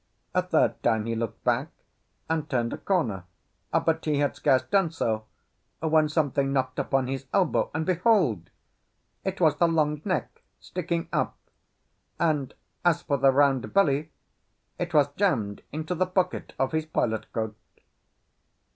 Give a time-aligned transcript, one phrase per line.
[0.33, 1.67] A third time he looked back,
[2.27, 3.25] and turned a corner;
[3.71, 5.25] but he had scarce done so,
[5.79, 8.49] when something knocked upon his elbow, and behold!
[9.23, 11.37] it was the long neck sticking up;
[12.19, 14.11] and as for the round belly,
[14.79, 17.55] it was jammed into the pocket of his pilot coat.